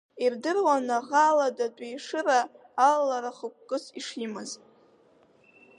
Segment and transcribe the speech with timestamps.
[0.23, 2.39] Ирдыруан аӷа аладатәи Ешыра
[2.87, 4.51] алалара хықәкыс ишимаз.